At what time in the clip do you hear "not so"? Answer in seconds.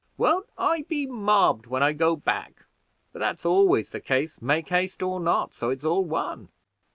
5.19-5.69